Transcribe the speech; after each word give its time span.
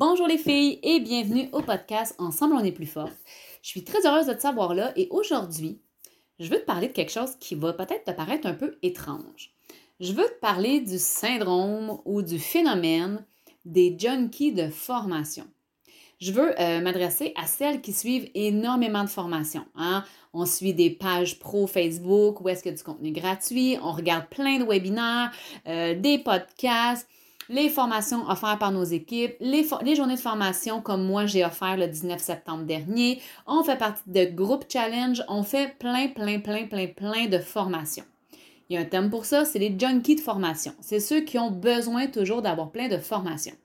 Bonjour 0.00 0.26
les 0.26 0.38
filles 0.38 0.78
et 0.82 0.98
bienvenue 0.98 1.50
au 1.52 1.60
podcast 1.60 2.14
Ensemble 2.16 2.54
on 2.54 2.64
est 2.64 2.72
plus 2.72 2.86
fort. 2.86 3.10
Je 3.60 3.68
suis 3.68 3.84
très 3.84 4.06
heureuse 4.06 4.28
de 4.28 4.32
te 4.32 4.40
savoir 4.40 4.72
là 4.72 4.94
et 4.96 5.08
aujourd'hui, 5.10 5.82
je 6.38 6.48
veux 6.48 6.58
te 6.58 6.64
parler 6.64 6.88
de 6.88 6.94
quelque 6.94 7.12
chose 7.12 7.36
qui 7.38 7.54
va 7.54 7.74
peut-être 7.74 8.04
te 8.04 8.10
paraître 8.10 8.46
un 8.46 8.54
peu 8.54 8.78
étrange. 8.80 9.52
Je 10.00 10.14
veux 10.14 10.24
te 10.24 10.40
parler 10.40 10.80
du 10.80 10.98
syndrome 10.98 12.00
ou 12.06 12.22
du 12.22 12.38
phénomène 12.38 13.26
des 13.66 13.94
junkies 13.98 14.52
de 14.52 14.70
formation. 14.70 15.44
Je 16.18 16.32
veux 16.32 16.58
euh, 16.58 16.80
m'adresser 16.80 17.34
à 17.36 17.46
celles 17.46 17.82
qui 17.82 17.92
suivent 17.92 18.30
énormément 18.34 19.04
de 19.04 19.10
formations. 19.10 19.66
Hein. 19.74 20.02
On 20.32 20.46
suit 20.46 20.72
des 20.72 20.88
pages 20.88 21.38
pro 21.38 21.66
Facebook 21.66 22.40
où 22.40 22.48
est-ce 22.48 22.66
a 22.66 22.72
du 22.72 22.82
contenu 22.82 23.12
gratuit, 23.12 23.76
on 23.82 23.92
regarde 23.92 24.28
plein 24.30 24.60
de 24.60 24.64
webinaires, 24.64 25.30
euh, 25.68 25.94
des 25.94 26.16
podcasts, 26.16 27.06
les 27.50 27.68
formations 27.68 28.24
offertes 28.28 28.60
par 28.60 28.70
nos 28.70 28.84
équipes, 28.84 29.34
les, 29.40 29.64
journées 29.96 30.14
de 30.14 30.20
formation 30.20 30.80
comme 30.80 31.04
moi 31.04 31.26
j'ai 31.26 31.44
offert 31.44 31.76
le 31.76 31.88
19 31.88 32.20
septembre 32.20 32.62
dernier. 32.62 33.20
On 33.44 33.64
fait 33.64 33.76
partie 33.76 34.02
de 34.06 34.24
groupe 34.24 34.66
challenge, 34.72 35.22
on 35.28 35.42
fait 35.42 35.76
plein, 35.78 36.08
plein, 36.08 36.38
plein, 36.38 36.66
plein, 36.66 36.86
plein 36.86 37.26
de 37.26 37.38
formations. 37.38 38.04
Il 38.68 38.74
y 38.74 38.76
a 38.76 38.82
un 38.82 38.84
thème 38.84 39.10
pour 39.10 39.24
ça, 39.24 39.44
c'est 39.44 39.58
les 39.58 39.76
junkies 39.76 40.14
de 40.14 40.20
formation. 40.20 40.72
C'est 40.80 41.00
ceux 41.00 41.22
qui 41.22 41.38
ont 41.40 41.50
besoin 41.50 42.06
toujours 42.06 42.40
d'avoir 42.40 42.70
plein 42.70 42.88
de 42.88 42.98
formations. 42.98 43.56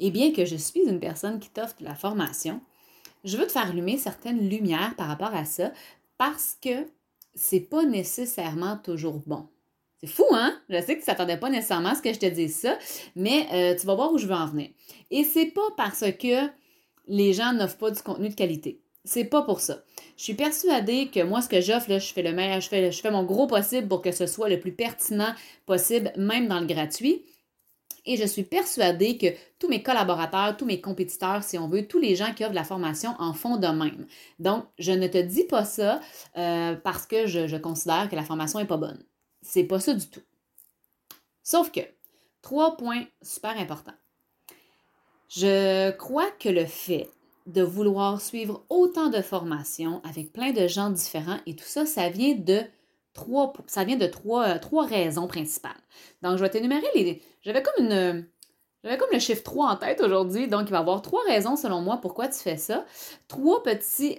Et 0.00 0.10
bien 0.10 0.32
que 0.32 0.44
je 0.44 0.56
suis 0.56 0.80
une 0.80 0.98
personne 0.98 1.38
qui 1.38 1.48
t'offre 1.48 1.76
de 1.78 1.84
la 1.84 1.94
formation, 1.94 2.60
je 3.22 3.36
veux 3.36 3.46
te 3.46 3.52
faire 3.52 3.68
allumer 3.68 3.98
certaines 3.98 4.48
lumières 4.48 4.96
par 4.96 5.06
rapport 5.06 5.32
à 5.32 5.44
ça 5.44 5.70
parce 6.18 6.58
que 6.60 6.88
c'est 7.36 7.60
pas 7.60 7.84
nécessairement 7.84 8.78
toujours 8.78 9.22
bon. 9.26 9.46
C'est 10.02 10.10
fou, 10.10 10.24
hein? 10.32 10.58
Je 10.68 10.80
sais 10.80 10.96
que 10.96 11.00
tu 11.00 11.06
t'attendais 11.06 11.36
pas 11.36 11.48
nécessairement 11.48 11.90
à 11.90 11.94
ce 11.94 12.02
que 12.02 12.12
je 12.12 12.18
te 12.18 12.26
dise 12.26 12.56
ça, 12.56 12.76
mais 13.14 13.46
euh, 13.52 13.76
tu 13.78 13.86
vas 13.86 13.94
voir 13.94 14.12
où 14.12 14.18
je 14.18 14.26
veux 14.26 14.34
en 14.34 14.46
venir. 14.46 14.70
Et 15.10 15.22
c'est 15.22 15.46
pas 15.46 15.68
parce 15.76 16.04
que 16.18 16.48
les 17.06 17.32
gens 17.32 17.52
n'offrent 17.52 17.76
pas 17.78 17.90
du 17.90 18.02
contenu 18.02 18.28
de 18.28 18.34
qualité. 18.34 18.80
C'est 19.04 19.24
pas 19.24 19.42
pour 19.42 19.60
ça. 19.60 19.82
Je 20.16 20.24
suis 20.24 20.34
persuadée 20.34 21.08
que 21.08 21.22
moi, 21.22 21.40
ce 21.40 21.48
que 21.48 21.60
j'offre, 21.60 21.98
je 21.98 22.12
fais 22.12 22.22
le 22.22 22.32
meilleur, 22.32 22.60
je 22.60 22.68
fais, 22.68 22.90
je 22.90 23.00
fais 23.00 23.10
mon 23.10 23.24
gros 23.24 23.46
possible 23.46 23.88
pour 23.88 24.02
que 24.02 24.12
ce 24.12 24.26
soit 24.26 24.48
le 24.48 24.60
plus 24.60 24.72
pertinent 24.72 25.34
possible, 25.66 26.12
même 26.16 26.48
dans 26.48 26.60
le 26.60 26.66
gratuit. 26.66 27.24
Et 28.04 28.16
je 28.16 28.26
suis 28.26 28.42
persuadée 28.42 29.16
que 29.16 29.26
tous 29.60 29.68
mes 29.68 29.82
collaborateurs, 29.82 30.56
tous 30.56 30.64
mes 30.64 30.80
compétiteurs, 30.80 31.44
si 31.44 31.58
on 31.58 31.68
veut, 31.68 31.86
tous 31.86 32.00
les 32.00 32.16
gens 32.16 32.32
qui 32.34 32.44
offrent 32.44 32.54
la 32.54 32.64
formation 32.64 33.14
en 33.20 33.32
font 33.32 33.56
de 33.56 33.68
même. 33.68 34.06
Donc, 34.40 34.64
je 34.78 34.90
ne 34.92 35.06
te 35.06 35.18
dis 35.18 35.44
pas 35.44 35.64
ça 35.64 36.00
euh, 36.36 36.74
parce 36.74 37.06
que 37.06 37.26
je, 37.28 37.46
je 37.46 37.56
considère 37.56 38.08
que 38.10 38.16
la 38.16 38.24
formation 38.24 38.58
n'est 38.58 38.66
pas 38.66 38.76
bonne. 38.76 39.04
C'est 39.42 39.64
pas 39.64 39.80
ça 39.80 39.94
du 39.94 40.06
tout. 40.06 40.22
Sauf 41.42 41.70
que, 41.72 41.80
trois 42.40 42.76
points 42.76 43.04
super 43.20 43.58
importants. 43.58 43.92
Je 45.28 45.90
crois 45.92 46.30
que 46.38 46.48
le 46.48 46.66
fait 46.66 47.10
de 47.46 47.62
vouloir 47.62 48.20
suivre 48.20 48.64
autant 48.68 49.08
de 49.08 49.20
formations 49.20 50.00
avec 50.04 50.32
plein 50.32 50.52
de 50.52 50.68
gens 50.68 50.90
différents 50.90 51.38
et 51.46 51.56
tout 51.56 51.64
ça, 51.64 51.86
ça 51.86 52.08
vient 52.08 52.34
de 52.34 52.62
trois, 53.14 53.52
ça 53.66 53.84
vient 53.84 53.96
de 53.96 54.06
trois, 54.06 54.58
trois 54.58 54.86
raisons 54.86 55.26
principales. 55.26 55.72
Donc, 56.22 56.36
je 56.36 56.42
vais 56.42 56.50
t'énumérer 56.50 56.86
les. 56.94 57.22
J'avais 57.42 57.62
comme 57.62 57.84
une. 57.84 58.26
J'avais 58.84 58.98
comme 58.98 59.10
le 59.12 59.20
chiffre 59.20 59.44
3 59.44 59.68
en 59.68 59.76
tête 59.76 60.00
aujourd'hui, 60.00 60.48
donc 60.48 60.62
il 60.66 60.72
va 60.72 60.78
y 60.78 60.80
avoir 60.80 61.02
trois 61.02 61.22
raisons 61.22 61.54
selon 61.54 61.82
moi 61.82 61.98
pourquoi 61.98 62.26
tu 62.26 62.40
fais 62.40 62.56
ça. 62.56 62.84
Trois 63.28 63.62
petits 63.62 64.18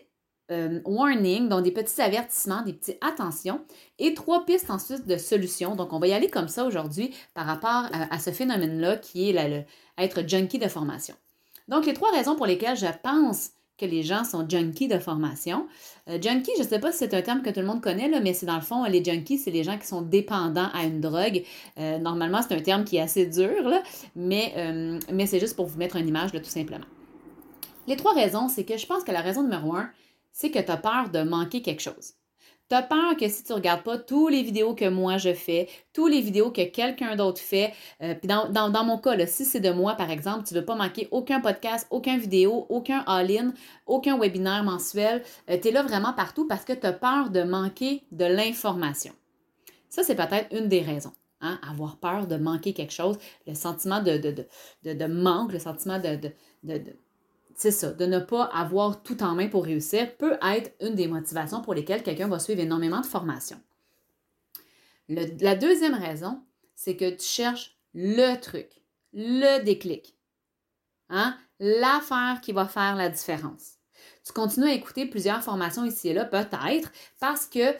euh, 0.53 1.49
donc 1.49 1.63
des 1.63 1.71
petits 1.71 2.01
avertissements, 2.01 2.61
des 2.61 2.73
petits 2.73 2.95
attentions, 3.01 3.61
et 3.99 4.13
trois 4.13 4.45
pistes 4.45 4.69
ensuite 4.69 5.07
de 5.07 5.17
solutions. 5.17 5.75
Donc, 5.75 5.93
on 5.93 5.99
va 5.99 6.07
y 6.07 6.13
aller 6.13 6.29
comme 6.29 6.47
ça 6.47 6.65
aujourd'hui 6.65 7.13
par 7.33 7.45
rapport 7.45 7.85
à, 7.91 8.19
ce 8.19 8.31
phénomène-là 8.31 8.97
qui 8.97 9.29
est 9.29 9.49
le, 9.49 9.63
être 9.97 10.27
junkie 10.27 10.59
de 10.59 10.67
formation. 10.67 11.15
Donc, 11.67 11.85
les 11.85 11.93
trois 11.93 12.11
raisons 12.11 12.35
pour 12.35 12.45
lesquelles 12.45 12.77
je 12.77 12.87
pense 13.01 13.51
que 13.77 13.85
les 13.85 14.03
gens 14.03 14.23
sont 14.23 14.47
junkies 14.47 14.87
de 14.87 14.99
formation. 14.99 15.67
Euh, 16.07 16.19
junkie, 16.21 16.51
je 16.57 16.63
ne 16.63 16.67
sais 16.67 16.79
pas 16.79 16.91
si 16.91 16.99
c'est 16.99 17.13
un 17.15 17.21
terme 17.21 17.41
que 17.41 17.49
tout 17.49 17.59
le 17.59 17.65
monde 17.65 17.81
connaît, 17.81 18.07
mais 18.21 18.33
c'est 18.33 18.45
dans 18.45 18.55
le 18.55 18.61
fond, 18.61 18.83
les 18.85 19.03
junkies, 19.03 19.39
c'est 19.39 19.51
les 19.51 19.63
gens 19.63 19.77
qui 19.79 19.87
sont 19.87 20.03
dépendants 20.03 20.69
à 20.73 20.83
une 20.83 21.01
drogue. 21.01 21.43
Euh, 21.79 21.97
normalement, 21.97 22.41
c'est 22.47 22.53
un 22.53 22.61
terme 22.61 22.83
qui 22.83 22.97
est 22.97 23.01
assez 23.01 23.25
dur, 23.25 23.67
là, 23.67 23.81
mais, 24.15 24.53
mais 25.11 25.25
c'est 25.25 25.39
juste 25.39 25.55
pour 25.55 25.65
vous 25.65 25.79
mettre 25.79 25.95
une 25.95 26.07
image, 26.07 26.33
là, 26.33 26.39
tout 26.39 26.49
simplement. 26.49 26.85
Les 27.87 27.97
trois 27.97 28.13
raisons, 28.13 28.47
c'est 28.47 28.63
que 28.63 28.77
je 28.77 28.85
pense 28.85 29.03
que 29.03 29.11
la 29.11 29.21
raison 29.21 29.43
numéro 29.43 29.75
un, 29.75 29.89
c'est 30.33 30.51
que 30.51 30.59
tu 30.59 30.71
as 30.71 30.77
peur 30.77 31.09
de 31.09 31.21
manquer 31.23 31.61
quelque 31.61 31.81
chose. 31.81 32.15
Tu 32.69 32.75
as 32.75 32.81
peur 32.81 33.15
que 33.17 33.27
si 33.27 33.43
tu 33.43 33.51
ne 33.51 33.57
regardes 33.57 33.83
pas 33.83 33.97
tous 33.97 34.29
les 34.29 34.41
vidéos 34.41 34.73
que 34.73 34.89
moi 34.89 35.17
je 35.17 35.33
fais, 35.33 35.69
tous 35.93 36.07
les 36.07 36.21
vidéos 36.21 36.49
que 36.49 36.63
quelqu'un 36.63 37.15
d'autre 37.15 37.39
fait, 37.41 37.73
euh, 38.01 38.15
dans, 38.23 38.83
mon 38.83 38.97
cas, 38.97 39.25
si 39.27 39.45
c'est 39.45 39.59
de 39.59 39.69
moi 39.69 39.95
par 39.95 40.09
exemple, 40.09 40.45
tu 40.47 40.53
ne 40.53 40.59
veux 40.59 40.65
pas 40.65 40.75
manquer 40.75 41.07
aucun 41.11 41.39
podcast, 41.39 41.87
aucun 41.91 42.17
vidéo, 42.17 42.65
aucun 42.69 43.03
all-in, 43.05 43.53
aucun 43.85 44.17
webinaire 44.17 44.63
mensuel, 44.63 45.23
euh, 45.49 45.57
tu 45.61 45.67
es 45.67 45.71
là 45.71 45.83
vraiment 45.83 46.13
partout 46.13 46.47
parce 46.47 46.65
que 46.65 46.73
tu 46.73 46.87
as 46.87 46.93
peur 46.93 47.29
de 47.29 47.43
manquer 47.43 48.03
de 48.11 48.25
l'information. 48.25 49.13
Ça, 49.89 50.01
c'est 50.03 50.15
peut-être 50.15 50.51
une 50.51 50.67
des 50.67 50.81
raisons. 50.81 51.13
Hein, 51.45 51.59
avoir 51.69 51.97
peur 51.97 52.25
de 52.25 52.37
manquer 52.37 52.73
quelque 52.73 52.93
chose, 52.93 53.17
le 53.45 53.53
sentiment 53.53 54.01
de, 54.01 54.17
de, 54.17 54.47
de, 54.83 54.93
de 54.93 55.05
manque, 55.05 55.51
le 55.51 55.59
sentiment 55.59 55.99
de, 55.99 56.17
c'est 57.55 57.71
ça, 57.71 57.91
de 57.91 58.05
ne 58.05 58.19
pas 58.19 58.45
avoir 58.45 59.03
tout 59.03 59.21
en 59.23 59.35
main 59.35 59.47
pour 59.47 59.65
réussir 59.65 60.15
peut 60.17 60.37
être 60.41 60.73
une 60.81 60.95
des 60.95 61.07
motivations 61.07 61.61
pour 61.61 61.73
lesquelles 61.73 62.03
quelqu'un 62.03 62.27
va 62.27 62.39
suivre 62.39 62.61
énormément 62.61 63.01
de 63.01 63.05
formation. 63.05 63.59
la 65.09 65.55
deuxième 65.55 65.95
raison, 65.95 66.41
c'est 66.75 66.95
que 66.95 67.09
tu 67.09 67.25
cherches 67.25 67.77
le 67.93 68.35
truc, 68.35 68.81
le 69.13 69.63
déclic, 69.63 70.17
hein? 71.09 71.37
l'affaire 71.59 72.41
qui 72.41 72.51
va 72.51 72.67
faire 72.67 72.95
la 72.95 73.09
différence. 73.09 73.77
Tu 74.25 74.33
continues 74.33 74.67
à 74.69 74.73
écouter 74.73 75.05
plusieurs 75.05 75.43
formations 75.43 75.85
ici 75.85 76.09
et 76.09 76.13
là, 76.13 76.25
peut-être 76.25 76.91
parce 77.19 77.45
que 77.45 77.73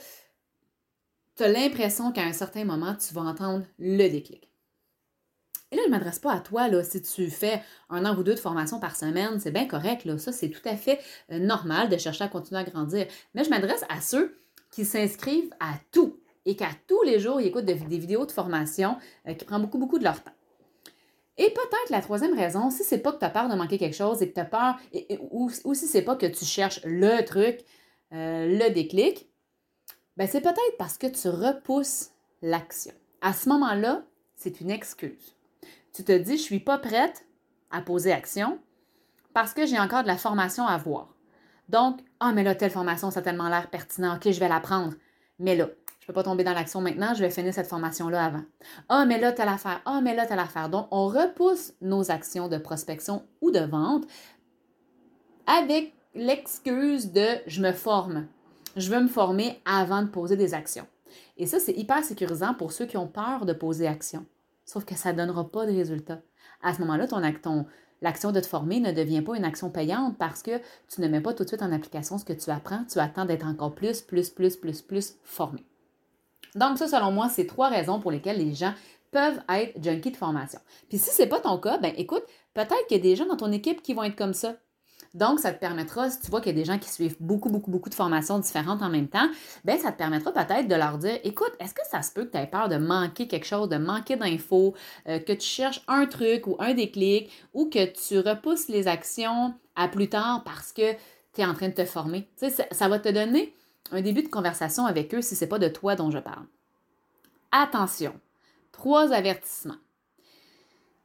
tu 1.35 1.43
as 1.43 1.49
l'impression 1.49 2.11
qu'à 2.11 2.23
un 2.23 2.33
certain 2.33 2.65
moment, 2.65 2.95
tu 2.95 3.13
vas 3.13 3.21
entendre 3.21 3.65
le 3.79 4.07
déclic. 4.09 4.52
Et 5.73 5.75
là, 5.75 5.81
je 5.85 5.87
ne 5.87 5.95
m'adresse 5.95 6.19
pas 6.19 6.31
à 6.31 6.39
toi, 6.39 6.67
là, 6.67 6.83
si 6.83 7.01
tu 7.01 7.31
fais 7.31 7.59
un 7.89 8.05
an 8.05 8.15
ou 8.15 8.21
deux 8.21 8.35
de 8.35 8.39
formation 8.39 8.79
par 8.79 8.95
semaine, 8.95 9.39
c'est 9.39 9.49
bien 9.49 9.65
correct, 9.65 10.05
là. 10.05 10.19
Ça, 10.19 10.31
c'est 10.31 10.49
tout 10.49 10.61
à 10.65 10.75
fait 10.75 10.99
euh, 11.31 11.39
normal 11.39 11.89
de 11.89 11.97
chercher 11.97 12.25
à 12.25 12.27
continuer 12.27 12.61
à 12.61 12.63
grandir. 12.63 13.07
Mais 13.33 13.43
je 13.43 13.49
m'adresse 13.49 13.83
à 13.89 13.99
ceux 13.99 14.37
qui 14.69 14.85
s'inscrivent 14.85 15.49
à 15.59 15.73
tout 15.91 16.19
et 16.45 16.55
qu'à 16.55 16.69
tous 16.87 17.01
les 17.01 17.19
jours, 17.19 17.41
ils 17.41 17.47
écoutent 17.47 17.65
des 17.65 17.73
vidéos 17.73 18.27
de 18.27 18.31
formation 18.31 18.97
euh, 19.27 19.33
qui 19.33 19.45
prennent 19.45 19.63
beaucoup, 19.63 19.79
beaucoup 19.79 19.97
de 19.97 20.03
leur 20.03 20.21
temps. 20.23 20.33
Et 21.39 21.49
peut-être 21.49 21.89
la 21.89 22.01
troisième 22.01 22.37
raison, 22.37 22.69
si 22.69 22.83
c'est 22.83 22.99
pas 22.99 23.11
que 23.11 23.17
tu 23.17 23.25
as 23.25 23.31
peur 23.31 23.49
de 23.49 23.55
manquer 23.55 23.79
quelque 23.79 23.95
chose 23.95 24.21
et 24.21 24.29
que 24.29 24.35
tu 24.35 24.41
as 24.41 24.45
peur, 24.45 24.75
ou, 25.31 25.49
ou, 25.63 25.73
si 25.73 25.87
c'est 25.87 26.03
pas 26.03 26.15
que 26.15 26.27
tu 26.27 26.45
cherches 26.45 26.81
le 26.83 27.25
truc, 27.25 27.61
euh, 28.11 28.45
le 28.45 28.71
déclic, 28.71 29.27
ben 30.17 30.27
c'est 30.27 30.41
peut-être 30.41 30.77
parce 30.77 30.99
que 30.99 31.07
tu 31.07 31.29
repousses 31.29 32.11
l'action. 32.43 32.93
À 33.21 33.33
ce 33.33 33.49
moment-là, 33.49 34.03
c'est 34.35 34.61
une 34.61 34.69
excuse 34.69 35.35
tu 35.93 36.03
te 36.03 36.11
dis, 36.11 36.37
je 36.37 36.41
ne 36.41 36.47
suis 36.47 36.59
pas 36.59 36.77
prête 36.77 37.25
à 37.71 37.81
poser 37.81 38.11
action 38.11 38.59
parce 39.33 39.53
que 39.53 39.65
j'ai 39.65 39.79
encore 39.79 40.03
de 40.03 40.07
la 40.07 40.17
formation 40.17 40.65
à 40.65 40.77
voir. 40.77 41.13
Donc, 41.69 41.99
ah, 42.19 42.33
mais 42.33 42.43
là, 42.43 42.55
telle 42.55 42.71
formation, 42.71 43.11
ça 43.11 43.19
a 43.19 43.23
tellement 43.23 43.49
l'air 43.49 43.69
pertinent, 43.69 44.15
ok, 44.15 44.31
je 44.31 44.39
vais 44.39 44.49
la 44.49 44.59
prendre. 44.59 44.93
Mais 45.39 45.55
là, 45.55 45.67
je 45.99 46.05
ne 46.05 46.07
peux 46.07 46.13
pas 46.13 46.23
tomber 46.23 46.43
dans 46.43 46.53
l'action 46.53 46.81
maintenant, 46.81 47.13
je 47.13 47.21
vais 47.21 47.29
finir 47.29 47.53
cette 47.53 47.67
formation-là 47.67 48.25
avant. 48.25 48.43
Ah, 48.89 49.05
mais 49.05 49.19
là, 49.19 49.31
telle 49.31 49.47
affaire, 49.47 49.81
ah, 49.85 50.01
mais 50.01 50.15
là, 50.15 50.25
telle 50.25 50.39
affaire. 50.39 50.69
Donc, 50.69 50.87
on 50.91 51.07
repousse 51.07 51.73
nos 51.81 52.11
actions 52.11 52.49
de 52.49 52.57
prospection 52.57 53.23
ou 53.41 53.51
de 53.51 53.61
vente 53.61 54.05
avec 55.47 55.93
l'excuse 56.15 57.11
de 57.11 57.25
je 57.47 57.61
me 57.61 57.71
forme. 57.71 58.27
Je 58.75 58.89
veux 58.89 59.01
me 59.01 59.07
former 59.07 59.61
avant 59.65 60.01
de 60.01 60.07
poser 60.07 60.35
des 60.35 60.53
actions. 60.53 60.87
Et 61.37 61.45
ça, 61.45 61.59
c'est 61.59 61.73
hyper 61.73 62.03
sécurisant 62.03 62.53
pour 62.53 62.71
ceux 62.71 62.85
qui 62.85 62.97
ont 62.97 63.07
peur 63.07 63.45
de 63.45 63.53
poser 63.53 63.87
action. 63.87 64.25
Sauf 64.65 64.85
que 64.85 64.95
ça 64.95 65.11
ne 65.11 65.17
donnera 65.17 65.49
pas 65.49 65.65
de 65.65 65.71
résultat. 65.71 66.21
À 66.61 66.73
ce 66.73 66.79
moment-là, 66.81 67.07
ton, 67.07 67.65
l'action 68.01 68.31
de 68.31 68.39
te 68.39 68.47
former 68.47 68.79
ne 68.79 68.91
devient 68.91 69.21
pas 69.21 69.35
une 69.35 69.45
action 69.45 69.69
payante 69.69 70.17
parce 70.17 70.41
que 70.41 70.59
tu 70.87 71.01
ne 71.01 71.07
mets 71.07 71.21
pas 71.21 71.33
tout 71.33 71.43
de 71.43 71.49
suite 71.49 71.61
en 71.61 71.71
application 71.71 72.17
ce 72.17 72.25
que 72.25 72.33
tu 72.33 72.49
apprends. 72.49 72.83
Tu 72.91 72.99
attends 72.99 73.25
d'être 73.25 73.45
encore 73.45 73.75
plus, 73.75 74.01
plus, 74.01 74.29
plus, 74.29 74.55
plus, 74.55 74.81
plus 74.81 75.15
formé. 75.23 75.65
Donc, 76.55 76.77
ça, 76.77 76.87
selon 76.87 77.11
moi, 77.11 77.29
c'est 77.29 77.47
trois 77.47 77.69
raisons 77.69 77.99
pour 77.99 78.11
lesquelles 78.11 78.37
les 78.37 78.53
gens 78.53 78.73
peuvent 79.11 79.41
être 79.49 79.81
junkies 79.81 80.11
de 80.11 80.17
formation. 80.17 80.59
Puis 80.89 80.97
si 80.97 81.11
ce 81.11 81.21
n'est 81.21 81.29
pas 81.29 81.39
ton 81.39 81.57
cas, 81.57 81.77
ben 81.77 81.93
écoute, 81.97 82.23
peut-être 82.53 82.87
qu'il 82.87 82.97
y 82.97 82.99
a 82.99 83.03
des 83.03 83.15
gens 83.15 83.25
dans 83.25 83.37
ton 83.37 83.51
équipe 83.51 83.81
qui 83.81 83.93
vont 83.93 84.03
être 84.03 84.15
comme 84.15 84.33
ça. 84.33 84.55
Donc, 85.13 85.39
ça 85.39 85.53
te 85.53 85.59
permettra, 85.59 86.09
si 86.09 86.19
tu 86.19 86.31
vois 86.31 86.41
qu'il 86.41 86.51
y 86.51 86.55
a 86.55 86.59
des 86.59 86.65
gens 86.65 86.79
qui 86.79 86.89
suivent 86.89 87.17
beaucoup, 87.19 87.49
beaucoup, 87.49 87.69
beaucoup 87.69 87.89
de 87.89 87.93
formations 87.93 88.39
différentes 88.39 88.81
en 88.81 88.89
même 88.89 89.07
temps, 89.07 89.29
bien, 89.63 89.77
ça 89.77 89.91
te 89.91 89.97
permettra 89.97 90.31
peut-être 90.31 90.67
de 90.67 90.73
leur 90.73 90.97
dire, 90.97 91.19
écoute, 91.23 91.51
est-ce 91.59 91.75
que 91.75 91.85
ça 91.89 92.01
se 92.01 92.11
peut 92.11 92.25
que 92.25 92.31
tu 92.31 92.37
aies 92.37 92.47
peur 92.47 92.67
de 92.67 92.77
manquer 92.77 93.27
quelque 93.27 93.45
chose, 93.45 93.69
de 93.69 93.77
manquer 93.77 94.15
d'infos, 94.15 94.73
euh, 95.07 95.19
que 95.19 95.33
tu 95.33 95.45
cherches 95.45 95.83
un 95.87 96.07
truc 96.07 96.47
ou 96.47 96.55
un 96.59 96.73
déclic, 96.73 97.31
ou 97.53 97.69
que 97.69 97.85
tu 97.85 98.19
repousses 98.19 98.69
les 98.69 98.87
actions 98.87 99.53
à 99.75 99.87
plus 99.87 100.09
tard 100.09 100.43
parce 100.43 100.73
que 100.73 100.93
tu 101.33 101.41
es 101.41 101.45
en 101.45 101.53
train 101.53 101.69
de 101.69 101.73
te 101.73 101.85
former? 101.85 102.27
Ça, 102.37 102.47
ça 102.71 102.87
va 102.87 102.97
te 102.97 103.09
donner 103.09 103.55
un 103.91 104.01
début 104.01 104.23
de 104.23 104.29
conversation 104.29 104.85
avec 104.87 105.13
eux 105.13 105.21
si 105.21 105.35
ce 105.35 105.45
n'est 105.45 105.49
pas 105.49 105.59
de 105.59 105.67
toi 105.67 105.95
dont 105.95 106.09
je 106.09 106.19
parle. 106.19 106.45
Attention, 107.51 108.19
trois 108.71 109.11
avertissements. 109.11 109.82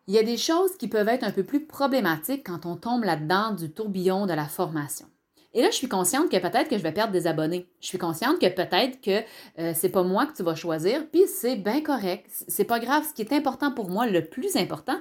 Il 0.08 0.14
y 0.14 0.18
a 0.18 0.22
des 0.22 0.38
choses 0.38 0.76
qui 0.78 0.88
peuvent 0.88 1.08
être 1.08 1.22
un 1.22 1.30
peu 1.30 1.44
plus 1.44 1.66
problématiques 1.66 2.46
quand 2.46 2.64
on 2.64 2.76
tombe 2.76 3.04
là-dedans 3.04 3.52
du 3.52 3.70
tourbillon 3.70 4.24
de 4.24 4.32
la 4.32 4.46
formation. 4.46 5.06
Et 5.52 5.60
là, 5.60 5.68
je 5.70 5.76
suis 5.76 5.88
consciente 5.88 6.30
que 6.30 6.38
peut-être 6.38 6.68
que 6.68 6.78
je 6.78 6.82
vais 6.82 6.92
perdre 6.92 7.12
des 7.12 7.26
abonnés. 7.26 7.68
Je 7.80 7.88
suis 7.88 7.98
consciente 7.98 8.38
que 8.38 8.48
peut-être 8.48 9.02
que 9.02 9.22
euh, 9.58 9.72
c'est 9.74 9.90
pas 9.90 10.02
moi 10.02 10.24
que 10.24 10.34
tu 10.34 10.42
vas 10.42 10.54
choisir, 10.54 11.06
puis 11.10 11.24
c'est 11.26 11.56
bien 11.56 11.82
correct. 11.82 12.26
C'est 12.48 12.64
pas 12.64 12.80
grave. 12.80 13.06
Ce 13.06 13.12
qui 13.12 13.20
est 13.20 13.34
important 13.34 13.70
pour 13.70 13.90
moi, 13.90 14.06
le 14.06 14.24
plus 14.24 14.56
important, 14.56 14.98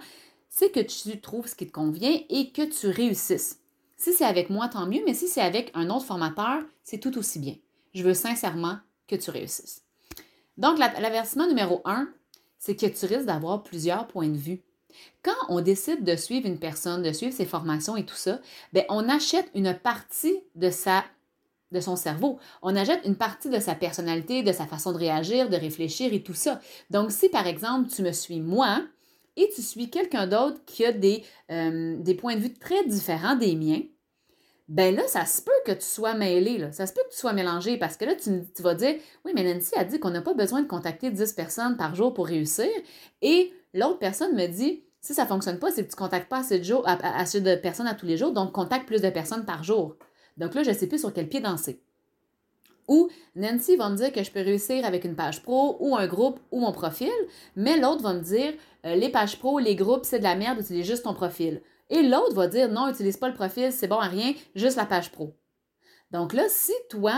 c'est 0.50 0.72
que 0.72 0.82
tu 0.82 1.22
trouves 1.22 1.48
ce 1.48 1.56
qui 1.56 1.68
te 1.68 1.72
convient 1.72 2.20
et 2.30 2.52
que 2.52 2.64
tu 2.64 2.88
réussisses. 2.88 3.60
Si 3.96 4.12
c'est 4.12 4.26
avec 4.26 4.50
moi, 4.50 4.68
tant 4.68 4.88
mieux, 4.88 5.02
mais 5.06 5.14
si 5.14 5.30
c'est 5.30 5.42
avec 5.42 5.72
un 5.74 5.90
autre 5.90 6.06
formateur, 6.06 6.64
c'est 6.84 7.00
tout 7.00 7.18
aussi 7.18 7.40
bien. 7.40 7.56
Je 7.94 8.04
veux 8.04 8.14
sincèrement 8.14 8.78
que 9.08 9.16
tu 9.16 9.32
réussisses. 9.32 9.84
Donc, 10.58 10.78
l'avertissement 10.78 11.48
numéro 11.48 11.82
un, 11.86 12.10
c'est 12.60 12.76
que 12.76 12.88
tu 12.88 13.06
risques 13.06 13.26
d'avoir 13.26 13.64
plusieurs 13.64 14.08
points 14.08 14.28
de 14.28 14.38
vue. 14.38 14.64
Quand 15.24 15.36
on 15.50 15.62
décide 15.62 16.04
de 16.04 16.16
suivre 16.16 16.48
une 16.48 16.60
personne, 16.60 17.04
de 17.04 17.12
suivre 17.12 17.34
ses 17.34 17.46
formations 17.46 17.98
et 17.98 18.06
tout 18.06 18.16
ça, 18.16 18.40
bien, 18.74 18.84
on 18.90 19.08
achète 19.10 19.50
une 19.56 19.74
partie 19.74 20.40
de 20.56 20.70
sa 20.70 21.04
de 21.72 21.80
son 21.82 21.96
cerveau. 21.96 22.40
On 22.62 22.76
achète 22.76 23.02
une 23.06 23.16
partie 23.18 23.50
de 23.50 23.60
sa 23.60 23.76
personnalité, 23.76 24.44
de 24.44 24.52
sa 24.52 24.66
façon 24.66 24.94
de 24.94 24.98
réagir, 24.98 25.50
de 25.50 25.58
réfléchir 25.58 26.14
et 26.14 26.24
tout 26.24 26.34
ça. 26.34 26.62
Donc, 26.90 27.12
si 27.12 27.30
par 27.30 27.46
exemple, 27.46 27.90
tu 27.90 28.04
me 28.04 28.12
suis 28.12 28.40
moi 28.40 28.84
et 29.36 29.50
tu 29.54 29.62
suis 29.62 29.90
quelqu'un 29.90 30.28
d'autre 30.28 30.62
qui 30.66 30.86
a 30.86 30.92
des, 30.92 31.24
euh, 31.52 31.98
des 32.00 32.16
points 32.16 32.36
de 32.36 32.42
vue 32.42 32.54
très 32.54 32.86
différents 32.86 33.36
des 33.36 33.56
miens, 33.56 33.82
ben 34.68 34.94
là, 34.94 35.08
ça 35.08 35.26
se 35.26 35.42
peut 35.42 35.52
que 35.66 35.72
tu 35.72 35.86
sois 35.86 36.14
mêlé, 36.14 36.58
là. 36.58 36.74
ça 36.74 36.86
se 36.88 36.94
peut 36.94 37.02
que 37.08 37.14
tu 37.14 37.20
sois 37.20 37.32
mélangé 37.32 37.78
parce 37.78 37.96
que 37.96 38.04
là, 38.04 38.16
tu, 38.16 38.44
tu 38.54 38.62
vas 38.62 38.76
dire 38.76 38.96
Oui, 39.24 39.32
mais 39.34 39.44
Nancy 39.54 39.74
a 39.76 39.86
dit 39.86 40.00
qu'on 40.00 40.10
n'a 40.10 40.22
pas 40.22 40.34
besoin 40.34 40.62
de 40.62 40.68
contacter 40.68 41.10
10 41.10 41.34
personnes 41.34 41.78
par 41.78 41.96
jour 41.96 42.14
pour 42.14 42.28
réussir. 42.28 42.68
Et 43.22 43.54
l'autre 43.74 44.00
personne 44.00 44.36
me 44.36 44.46
dit 44.48 44.84
si 45.08 45.14
ça 45.14 45.24
ne 45.24 45.30
fonctionne 45.30 45.58
pas, 45.58 45.72
c'est 45.72 45.86
que 45.86 45.90
tu 45.90 45.96
ne 45.96 46.06
contactes 46.06 46.28
pas 46.28 46.40
assez 46.40 47.40
de, 47.40 47.50
de 47.50 47.56
personnes 47.56 47.88
à 47.88 47.94
tous 47.94 48.06
les 48.06 48.18
jours, 48.18 48.34
donc 48.34 48.52
contacte 48.52 48.86
plus 48.86 49.02
de 49.02 49.10
personnes 49.10 49.46
par 49.46 49.64
jour. 49.64 49.96
Donc 50.36 50.54
là, 50.54 50.64
je 50.64 50.72
ne 50.72 50.76
sais 50.76 50.86
plus 50.86 51.00
sur 51.00 51.14
quel 51.14 51.30
pied 51.30 51.40
danser. 51.40 51.82
Ou 52.90 53.08
Nancy 53.34 53.78
va 53.78 53.88
me 53.88 53.96
dire 53.96 54.12
que 54.12 54.22
je 54.22 54.30
peux 54.30 54.42
réussir 54.42 54.84
avec 54.84 55.06
une 55.06 55.16
page 55.16 55.44
pro 55.44 55.78
ou 55.80 55.96
un 55.96 56.08
groupe 56.08 56.42
ou 56.52 56.60
mon 56.60 56.74
profil, 56.74 57.14
mais 57.56 57.80
l'autre 57.80 58.04
va 58.04 58.16
me 58.16 58.20
dire 58.20 58.54
euh, 58.86 58.96
les 58.96 59.08
pages 59.08 59.40
pro, 59.40 59.60
les 59.60 59.78
groupes, 59.78 60.04
c'est 60.04 60.20
de 60.20 60.26
la 60.26 60.36
merde, 60.36 60.60
utilise 60.60 60.86
juste 60.86 61.04
ton 61.04 61.14
profil. 61.14 61.62
Et 61.90 62.02
l'autre 62.02 62.36
va 62.36 62.50
dire 62.50 62.70
non, 62.70 62.90
utilise 62.90 63.16
pas 63.16 63.30
le 63.30 63.34
profil, 63.34 63.72
c'est 63.72 63.88
bon 63.88 64.00
à 64.00 64.08
rien, 64.08 64.34
juste 64.56 64.76
la 64.76 64.86
page 64.86 65.14
pro. 65.14 65.38
Donc 66.12 66.34
là, 66.34 66.44
si 66.50 66.74
toi, 66.90 67.16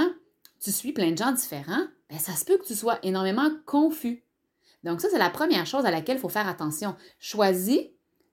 tu 0.62 0.72
suis 0.72 0.94
plein 0.94 1.10
de 1.10 1.18
gens 1.18 1.32
différents, 1.32 1.88
ben 2.08 2.20
ça 2.20 2.34
se 2.34 2.46
peut 2.46 2.60
que 2.60 2.68
tu 2.68 2.76
sois 2.76 3.00
énormément 3.02 3.50
confus. 3.66 4.24
Donc, 4.84 5.02
ça, 5.02 5.10
c'est 5.10 5.18
la 5.18 5.30
première 5.30 5.66
chose 5.66 5.86
à 5.86 5.92
laquelle 5.92 6.18
il 6.18 6.22
faut 6.22 6.30
faire 6.30 6.48
attention. 6.48 6.96
Choisis 7.20 7.82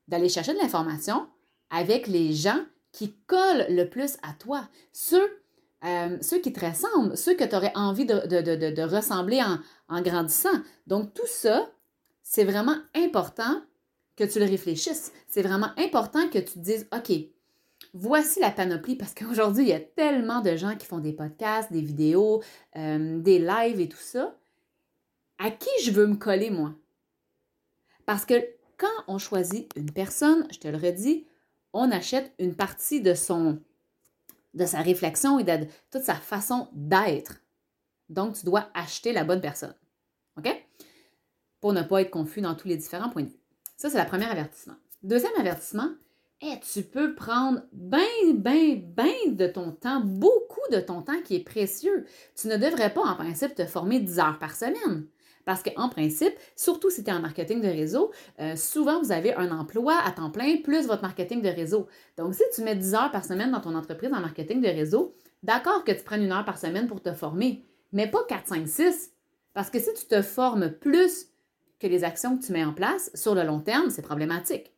d'aller 0.09 0.29
chercher 0.29 0.55
de 0.55 0.59
l'information 0.59 1.27
avec 1.71 2.07
les 2.07 2.33
gens 2.33 2.61
qui 2.93 3.15
collent 3.27 3.67
le 3.69 3.85
plus 3.85 4.17
à 4.23 4.33
toi. 4.33 4.69
Ceux, 4.93 5.41
euh, 5.85 6.19
qui 6.19 6.53
te 6.53 6.65
ressemblent, 6.65 7.17
ceux 7.17 7.35
que 7.35 7.45
tu 7.45 7.57
aurais 7.57 7.73
envie 7.75 8.07
de, 8.07 8.83
ressembler 8.83 9.43
en, 9.43 9.59
en, 9.89 10.03
grandissant. 10.03 10.63
Donc, 10.87 11.13
tout 11.15 11.27
ça, 11.27 11.69
c'est 12.23 12.45
vraiment 12.45 12.77
important 12.95 13.63
que 14.17 14.25
tu 14.25 14.39
le 14.39 14.47
réfléchisses. 14.47 15.13
C'est 15.29 15.43
vraiment 15.43 15.71
important 15.77 16.29
que 16.29 16.39
tu 16.39 16.55
te 16.55 16.59
dises, 16.59 16.89
OK, 16.97 17.13
voici 17.93 18.39
la 18.41 18.51
panoplie, 18.51 18.95
parce 18.95 19.15
qu'aujourd'hui, 19.19 19.65
il 19.65 19.69
y 19.71 19.75
a 19.75 19.81
tellement 19.81 20.41
de 20.41 20.57
gens 20.57 20.77
qui 20.77 20.87
font 20.87 21.01
des 21.01 21.13
podcasts, 21.13 21.73
des 21.73 21.83
vidéos, 21.83 22.43
euh, 22.77 23.19
des 23.19 23.41
lives 23.41 23.81
et 23.81 23.89
tout 23.89 23.99
ça 23.99 24.37
à 25.39 25.51
qui 25.51 25.71
je 25.85 25.91
veux 25.91 26.07
me 26.07 26.17
coller, 26.17 26.51
moi? 26.51 26.75
Parce 28.05 28.25
que 28.25 28.35
quand 28.77 28.87
on 29.09 29.19
choisit 29.19 29.71
une 29.77 29.91
personne, 29.91 30.47
je 30.53 30.59
te 30.59 30.69
le 30.69 30.77
redis, 30.77 31.27
on 31.73 31.91
achète 31.91 32.33
une 32.39 32.55
partie 32.55 33.01
de 33.01 33.15
sa 33.15 34.81
réflexion 34.81 35.39
et 35.39 35.45
de 35.45 35.67
toute 35.91 36.03
sa 36.03 36.15
façon 36.15 36.69
d'être. 36.73 37.41
Donc, 38.09 38.35
tu 38.35 38.45
dois 38.47 38.71
acheter 38.75 39.13
la 39.13 39.25
bonne 39.25 39.41
personne. 39.41 39.75
OK? 40.39 40.49
Pour 41.61 41.73
ne 41.73 41.83
pas 41.83 42.03
être 42.03 42.11
confus 42.11 42.41
dans 42.41 42.55
tous 42.55 42.69
les 42.69 42.77
différents 42.77 43.09
points 43.09 43.25
de 43.25 43.29
vue. 43.29 43.41
Ça, 43.77 43.91
c'est 43.91 44.01
le 44.01 44.07
premier 44.09 44.27
avertissement. 44.27 44.77
Deuxième 45.03 45.35
avertissement, 45.39 45.91
eh, 46.43 46.61
tu 46.61 46.83
peux 46.83 47.15
prendre 47.15 47.63
bien, 47.73 48.01
bien, 48.35 48.77
bien 48.77 49.33
de 49.33 49.47
ton 49.47 49.73
temps, 49.73 50.01
beaucoup 50.01 50.61
de 50.71 50.81
ton 50.81 51.03
temps 51.03 51.21
qui 51.25 51.37
est 51.37 51.45
précieux. 51.45 52.07
Tu 52.35 52.49
ne 52.49 52.57
devrais 52.57 52.93
pas, 52.93 53.03
en 53.03 53.17
principe, 53.17 53.55
te 53.55 53.67
former 53.67 54.01
10 54.01 54.19
heures 54.19 54.39
par 54.39 54.55
semaine. 54.55 55.07
Parce 55.47 55.63
qu'en 55.63 55.89
principe, 55.89 56.35
surtout 56.57 56.91
si 56.91 57.05
tu 57.05 57.11
es 57.11 57.13
en 57.13 57.21
marketing 57.21 57.63
de 57.63 57.69
réseau, 57.69 58.11
euh, 58.41 58.57
souvent 58.57 59.01
vous 59.01 59.13
avez 59.13 59.33
un 59.35 59.57
emploi 59.57 59.97
à 60.05 60.11
temps 60.11 60.31
plein 60.31 60.57
plus 60.57 60.87
votre 60.89 61.03
marketing 61.03 61.41
de 61.41 61.49
réseau. 61.49 61.87
Donc, 62.19 62.35
si 62.35 62.43
tu 62.55 62.63
mets 62.63 62.75
10 62.75 62.95
heures 62.95 63.13
par 63.13 63.25
semaine 63.25 63.53
dans 63.53 63.61
ton 63.61 63.77
entreprise 63.77 64.13
en 64.13 64.21
marketing 64.21 64.61
de 64.61 64.69
réseau, 64.69 65.15
d'accord 65.45 65.85
que 65.85 65.93
tu 65.93 66.03
prennes 66.03 66.25
une 66.25 66.33
heure 66.33 66.45
par 66.45 66.59
semaine 66.59 66.89
pour 66.89 67.01
te 67.01 67.13
former, 67.13 67.65
mais 67.93 68.11
pas 68.11 68.25
4, 68.29 68.49
5, 68.49 68.69
6. 68.69 69.13
Parce 69.55 69.71
que 69.71 69.79
si 69.79 69.95
tu 69.95 70.07
te 70.07 70.21
formes 70.21 70.69
plus 70.69 71.29
que 71.79 71.87
les 71.87 72.03
actions 72.03 72.37
que 72.37 72.45
tu 72.45 72.53
mets 72.53 72.65
en 72.65 72.73
place, 72.73 73.13
sur 73.15 73.37
le 73.37 73.45
long 73.45 73.61
terme, 73.61 73.89
c'est 73.89 74.03
problématique. 74.03 74.73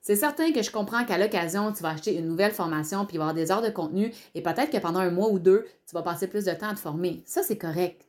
C'est 0.00 0.16
certain 0.16 0.52
que 0.52 0.62
je 0.62 0.70
comprends 0.70 1.04
qu'à 1.04 1.18
l'occasion, 1.18 1.70
tu 1.70 1.82
vas 1.82 1.90
acheter 1.90 2.16
une 2.16 2.28
nouvelle 2.28 2.52
formation 2.52 3.04
puis 3.04 3.18
avoir 3.18 3.34
des 3.34 3.52
heures 3.52 3.60
de 3.60 3.68
contenu 3.68 4.14
et 4.34 4.42
peut-être 4.42 4.70
que 4.70 4.78
pendant 4.78 5.00
un 5.00 5.10
mois 5.10 5.28
ou 5.28 5.38
deux, 5.38 5.66
tu 5.86 5.94
vas 5.94 6.02
passer 6.02 6.28
plus 6.28 6.46
de 6.46 6.52
temps 6.52 6.70
à 6.70 6.74
te 6.74 6.80
former. 6.80 7.22
Ça, 7.26 7.42
c'est 7.42 7.58
correct. 7.58 8.07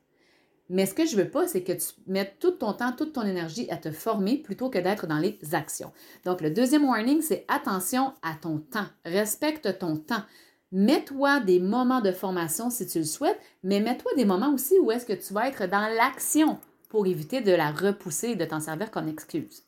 Mais 0.70 0.86
ce 0.86 0.94
que 0.94 1.06
je 1.06 1.16
veux 1.16 1.30
pas, 1.30 1.48
c'est 1.48 1.64
que 1.64 1.72
tu 1.72 1.88
mettes 2.06 2.38
tout 2.40 2.52
ton 2.52 2.74
temps, 2.74 2.92
toute 2.92 3.14
ton 3.14 3.24
énergie 3.24 3.70
à 3.72 3.78
te 3.78 3.92
former 3.92 4.38
plutôt 4.38 4.70
que 4.70 4.78
d'être 4.78 5.08
dans 5.08 5.18
les 5.18 5.40
actions. 5.54 5.92
Donc, 6.26 6.42
le 6.42 6.52
deuxième 6.52 6.86
warning, 6.86 7.22
c'est 7.22 7.44
attention 7.48 8.14
à 8.22 8.36
ton 8.36 8.60
temps. 8.60 8.86
Respecte 9.04 9.80
ton 9.80 9.98
temps. 9.98 10.24
Mets-toi 10.72 11.40
des 11.40 11.60
moments 11.60 12.02
de 12.02 12.12
formation 12.12 12.70
si 12.70 12.86
tu 12.86 13.00
le 13.00 13.06
souhaites, 13.06 13.40
mais 13.64 13.80
mets-toi 13.80 14.12
des 14.16 14.26
moments 14.26 14.54
aussi 14.54 14.78
où 14.80 14.92
est-ce 14.92 15.08
que 15.08 15.14
tu 15.14 15.34
vas 15.34 15.48
être 15.48 15.66
dans 15.66 15.88
l'action 15.96 16.60
pour 16.90 17.08
éviter 17.08 17.42
de 17.42 17.52
la 17.52 17.72
repousser 17.72 18.30
et 18.30 18.36
de 18.36 18.46
t'en 18.46 18.60
servir 18.60 18.92
comme 18.92 19.08
excuse. 19.08 19.64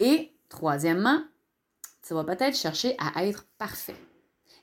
Et 0.00 0.32
troisièmement, 0.48 1.22
tu 2.06 2.14
vas 2.14 2.24
peut-être 2.24 2.56
chercher 2.56 2.96
à 2.98 3.24
être 3.24 3.46
parfait. 3.58 3.96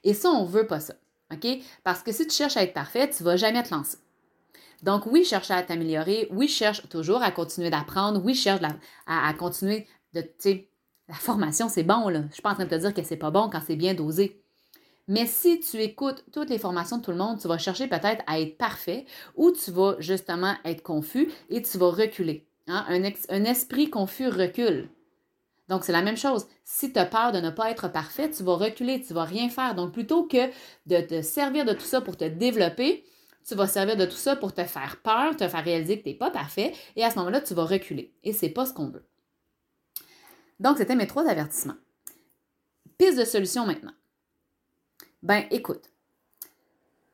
Et 0.03 0.13
ça, 0.13 0.29
on 0.29 0.45
ne 0.45 0.49
veut 0.49 0.67
pas 0.67 0.81
ça. 0.81 0.95
OK? 1.33 1.47
Parce 1.83 2.03
que 2.03 2.11
si 2.11 2.27
tu 2.27 2.35
cherches 2.35 2.57
à 2.57 2.63
être 2.63 2.73
parfait, 2.73 3.09
tu 3.09 3.23
ne 3.23 3.29
vas 3.29 3.37
jamais 3.37 3.63
te 3.63 3.73
lancer. 3.73 3.97
Donc, 4.85 5.07
oui, 5.07 5.25
cherche 5.25 5.49
à 5.49 5.63
t'améliorer. 5.63 6.27
Oui, 6.29 6.47
cherche 6.47 6.87
toujours 6.89 7.23
à 7.23 7.31
continuer 7.31 7.71
d'apprendre. 7.71 8.21
Oui, 8.23 8.35
cherche 8.35 8.61
à, 9.07 9.33
continuer 9.33 9.87
de, 10.13 10.21
tu 10.21 10.29
sais, 10.37 10.69
la 11.09 11.15
formation, 11.15 11.69
c'est 11.69 11.81
bon, 11.81 12.07
là. 12.07 12.21
Je 12.29 12.33
suis 12.33 12.43
pas 12.43 12.51
en 12.51 12.53
train 12.53 12.65
de 12.65 12.69
te 12.69 12.75
dire 12.75 12.93
que 12.93 13.01
c'est 13.01 13.17
pas 13.17 13.31
bon 13.31 13.49
quand 13.49 13.61
c'est 13.65 13.75
bien 13.75 13.95
dosé. 13.95 14.43
Mais 15.07 15.25
si 15.25 15.59
tu 15.59 15.77
écoutes 15.77 16.23
toutes 16.31 16.51
les 16.51 16.59
formations 16.59 16.99
de 16.99 17.01
tout 17.01 17.09
le 17.09 17.17
monde, 17.17 17.39
tu 17.39 17.47
vas 17.47 17.57
chercher 17.57 17.87
peut-être 17.87 18.23
à 18.27 18.39
être 18.39 18.59
parfait 18.59 19.05
ou 19.35 19.51
tu 19.51 19.71
vas 19.71 19.95
justement 19.97 20.53
être 20.63 20.83
confus 20.83 21.31
et 21.49 21.63
tu 21.63 21.79
vas 21.79 21.89
reculer. 21.89 22.47
Hein. 22.67 22.85
Un, 22.87 23.03
un, 23.03 23.43
esprit 23.43 23.89
confus 23.89 24.27
recule. 24.27 24.89
Donc, 25.67 25.83
c'est 25.83 25.93
la 25.93 26.03
même 26.03 26.17
chose. 26.17 26.45
Si 26.63 26.93
tu 26.93 26.99
as 26.99 27.05
peur 27.05 27.31
de 27.31 27.39
ne 27.39 27.49
pas 27.49 27.71
être 27.71 27.87
parfait, 27.87 28.29
tu 28.29 28.43
vas 28.43 28.55
reculer, 28.55 29.01
tu 29.01 29.13
ne 29.13 29.15
vas 29.15 29.23
rien 29.23 29.49
faire. 29.49 29.73
Donc, 29.73 29.93
plutôt 29.93 30.27
que 30.27 30.47
de 30.85 31.01
te 31.01 31.23
servir 31.23 31.65
de 31.65 31.73
tout 31.73 31.85
ça 31.85 32.01
pour 32.01 32.17
te 32.17 32.25
développer, 32.25 33.03
tu 33.47 33.55
vas 33.55 33.67
servir 33.67 33.95
de 33.95 34.05
tout 34.05 34.15
ça 34.15 34.35
pour 34.35 34.53
te 34.53 34.63
faire 34.63 34.97
peur, 35.01 35.35
te 35.35 35.47
faire 35.47 35.63
réaliser 35.63 35.99
que 35.99 36.03
tu 36.03 36.09
n'es 36.09 36.15
pas 36.15 36.31
parfait, 36.31 36.73
et 36.95 37.03
à 37.03 37.11
ce 37.11 37.17
moment-là, 37.19 37.41
tu 37.41 37.53
vas 37.53 37.65
reculer. 37.65 38.13
Et 38.23 38.33
ce 38.33 38.45
n'est 38.45 38.51
pas 38.51 38.65
ce 38.65 38.73
qu'on 38.73 38.89
veut. 38.89 39.05
Donc, 40.59 40.77
c'était 40.77 40.95
mes 40.95 41.07
trois 41.07 41.27
avertissements. 41.27 41.75
Piste 42.97 43.19
de 43.19 43.25
solution 43.25 43.65
maintenant. 43.65 43.93
Ben, 45.21 45.45
écoute, 45.51 45.89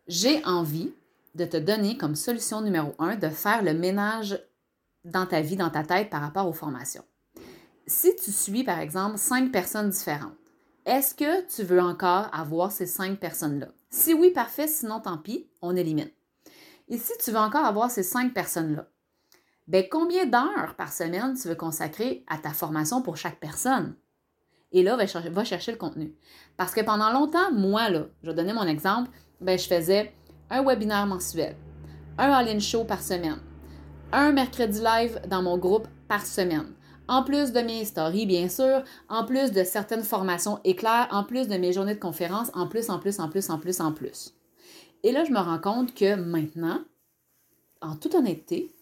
j'ai 0.07 0.43
envie 0.45 0.93
de 1.35 1.45
te 1.45 1.57
donner 1.57 1.97
comme 1.97 2.15
solution 2.15 2.61
numéro 2.61 2.93
un 2.99 3.15
de 3.15 3.29
faire 3.29 3.63
le 3.63 3.73
ménage 3.73 4.39
dans 5.05 5.25
ta 5.25 5.41
vie, 5.41 5.55
dans 5.55 5.69
ta 5.69 5.83
tête 5.83 6.09
par 6.09 6.21
rapport 6.21 6.47
aux 6.47 6.53
formations. 6.53 7.05
Si 7.87 8.15
tu 8.15 8.31
suis, 8.31 8.63
par 8.63 8.79
exemple, 8.79 9.17
cinq 9.17 9.51
personnes 9.51 9.89
différentes, 9.89 10.35
est-ce 10.85 11.15
que 11.15 11.47
tu 11.47 11.63
veux 11.63 11.81
encore 11.81 12.29
avoir 12.33 12.71
ces 12.71 12.85
cinq 12.85 13.19
personnes-là? 13.19 13.67
Si 13.89 14.13
oui, 14.13 14.31
parfait, 14.31 14.67
sinon 14.67 14.99
tant 14.99 15.17
pis, 15.17 15.47
on 15.61 15.75
élimine. 15.75 16.09
Et 16.91 16.97
si 16.97 17.13
tu 17.23 17.31
veux 17.31 17.37
encore 17.37 17.63
avoir 17.63 17.89
ces 17.89 18.03
cinq 18.03 18.33
personnes-là, 18.33 18.85
ben 19.67 19.85
combien 19.89 20.25
d'heures 20.25 20.75
par 20.77 20.91
semaine 20.91 21.37
tu 21.41 21.47
veux 21.47 21.55
consacrer 21.55 22.25
à 22.27 22.37
ta 22.37 22.49
formation 22.49 23.01
pour 23.01 23.15
chaque 23.15 23.39
personne? 23.39 23.95
Et 24.73 24.83
là, 24.83 24.97
va 24.97 25.07
chercher, 25.45 25.71
le 25.71 25.77
contenu. 25.77 26.13
Parce 26.57 26.73
que 26.73 26.81
pendant 26.81 27.13
longtemps, 27.13 27.49
moi, 27.53 27.89
là, 27.89 28.07
je 28.21 28.29
vais 28.29 28.35
donner 28.35 28.51
mon 28.51 28.67
exemple, 28.67 29.09
ben, 29.39 29.57
je 29.57 29.67
faisais 29.67 30.13
un 30.49 30.65
webinaire 30.65 31.07
mensuel, 31.07 31.55
un 32.17 32.29
all-in 32.29 32.59
show 32.59 32.83
par 32.83 33.01
semaine, 33.01 33.39
un 34.11 34.33
mercredi 34.33 34.81
live 34.81 35.21
dans 35.29 35.41
mon 35.41 35.57
groupe 35.57 35.87
par 36.09 36.25
semaine. 36.25 36.73
En 37.07 37.23
plus 37.23 37.53
de 37.53 37.61
mes 37.61 37.85
stories, 37.85 38.25
bien 38.25 38.49
sûr, 38.49 38.83
en 39.07 39.23
plus 39.23 39.53
de 39.53 39.63
certaines 39.63 40.03
formations 40.03 40.59
éclairs, 40.65 41.07
en 41.11 41.23
plus 41.23 41.47
de 41.47 41.55
mes 41.55 41.71
journées 41.71 41.95
de 41.95 41.99
conférence, 41.99 42.51
en 42.53 42.67
plus, 42.67 42.89
en 42.89 42.99
plus, 42.99 43.21
en 43.21 43.29
plus, 43.29 43.49
en 43.49 43.59
plus, 43.59 43.79
en 43.79 43.93
plus. 43.93 44.33
Et 45.03 45.11
là, 45.11 45.23
je 45.23 45.31
me 45.31 45.39
rends 45.39 45.59
compte 45.59 45.93
que 45.95 46.15
maintenant, 46.15 46.83
en 47.81 47.95
toute 47.95 48.15
honnêteté, 48.15 48.75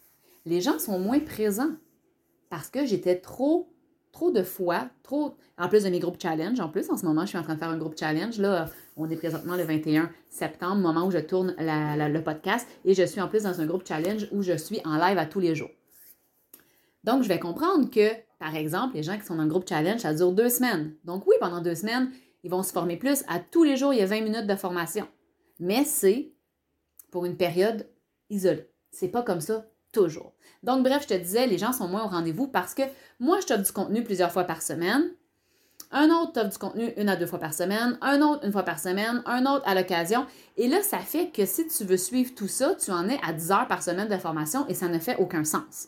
les 0.45 0.61
gens 0.61 0.79
sont 0.79 0.99
moins 0.99 1.19
présents. 1.19 1.71
parce 2.49 2.69
que 2.69 2.85
j'étais 2.85 3.17
trop, 3.17 3.71
trop 4.11 4.31
de 4.31 4.43
fois, 4.43 4.89
trop, 5.03 5.35
en 5.57 5.69
plus 5.69 5.83
de 5.83 5.89
mes 5.89 5.99
groupes 5.99 6.19
challenge, 6.21 6.59
en 6.59 6.69
plus, 6.69 6.89
en 6.89 6.97
ce 6.97 7.05
moment, 7.05 7.21
je 7.21 7.27
suis 7.27 7.37
en 7.37 7.43
train 7.43 7.53
de 7.53 7.59
faire 7.59 7.69
un 7.69 7.77
groupe 7.77 7.97
challenge. 7.97 8.39
Là, 8.39 8.69
on 8.97 9.09
est 9.09 9.15
présentement 9.15 9.55
le 9.55 9.63
21 9.63 10.09
septembre, 10.29 10.81
moment 10.81 11.05
où 11.05 11.11
je 11.11 11.19
tourne 11.19 11.55
le 11.59 12.19
podcast, 12.21 12.67
et 12.85 12.93
je 12.93 13.03
suis 13.03 13.21
en 13.21 13.27
plus 13.27 13.43
dans 13.43 13.61
un 13.61 13.65
groupe 13.65 13.87
challenge 13.87 14.27
où 14.31 14.41
je 14.41 14.57
suis 14.57 14.81
en 14.83 14.97
live 14.97 15.17
à 15.17 15.25
tous 15.25 15.39
les 15.39 15.55
jours. 15.55 15.69
Donc, 17.03 17.23
je 17.23 17.27
vais 17.29 17.39
comprendre 17.39 17.89
que, 17.89 18.09
par 18.39 18.55
exemple, 18.55 18.95
les 18.95 19.03
gens 19.03 19.17
qui 19.17 19.25
sont 19.25 19.35
dans 19.35 19.43
le 19.43 19.49
groupe 19.49 19.67
challenge, 19.69 20.01
ça 20.01 20.13
dure 20.13 20.31
deux 20.31 20.49
semaines. 20.49 20.95
Donc, 21.05 21.27
oui, 21.27 21.35
pendant 21.39 21.61
deux 21.61 21.75
semaines, 21.75 22.11
ils 22.43 22.49
vont 22.49 22.63
se 22.63 22.73
former 22.73 22.97
plus. 22.97 23.23
À 23.27 23.39
tous 23.39 23.63
les 23.63 23.77
jours, 23.77 23.93
il 23.93 23.99
y 23.99 24.01
a 24.01 24.05
20 24.05 24.21
minutes 24.21 24.47
de 24.47 24.55
formation. 24.55 25.07
Mais 25.59 25.83
c'est 25.83 26.31
pour 27.11 27.25
une 27.25 27.37
période 27.37 27.87
isolée. 28.29 28.69
C'est 28.91 29.09
pas 29.09 29.23
comme 29.23 29.41
ça 29.41 29.65
toujours. 29.91 30.33
Donc, 30.63 30.83
bref, 30.83 31.03
je 31.03 31.15
te 31.15 31.19
disais, 31.19 31.47
les 31.47 31.57
gens 31.57 31.73
sont 31.73 31.87
moins 31.87 32.05
au 32.05 32.09
rendez-vous 32.09 32.47
parce 32.47 32.73
que 32.73 32.83
moi, 33.19 33.39
je 33.41 33.47
t'offre 33.47 33.63
du 33.63 33.71
contenu 33.71 34.03
plusieurs 34.03 34.31
fois 34.31 34.43
par 34.43 34.61
semaine. 34.61 35.11
Un 35.91 36.09
autre 36.11 36.33
t'offre 36.33 36.49
du 36.49 36.57
contenu 36.57 36.93
une 36.97 37.09
à 37.09 37.15
deux 37.15 37.25
fois 37.25 37.39
par 37.39 37.53
semaine, 37.53 37.97
un 38.01 38.21
autre 38.21 38.45
une 38.45 38.51
fois 38.51 38.63
par 38.63 38.77
semaine, 38.77 39.23
un 39.25 39.45
autre 39.45 39.63
à 39.65 39.73
l'occasion. 39.73 40.25
Et 40.57 40.67
là, 40.67 40.83
ça 40.83 40.99
fait 40.99 41.29
que 41.29 41.45
si 41.45 41.67
tu 41.67 41.83
veux 41.83 41.97
suivre 41.97 42.35
tout 42.35 42.47
ça, 42.47 42.75
tu 42.75 42.91
en 42.91 43.09
es 43.09 43.19
à 43.23 43.33
10 43.33 43.51
heures 43.51 43.67
par 43.67 43.81
semaine 43.81 44.07
de 44.07 44.17
formation 44.17 44.67
et 44.67 44.75
ça 44.75 44.87
ne 44.87 44.99
fait 44.99 45.15
aucun 45.17 45.43
sens. 45.43 45.87